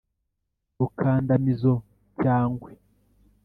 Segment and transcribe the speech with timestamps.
[0.79, 1.73] rukanda-mizo
[2.21, 2.69] cyangwe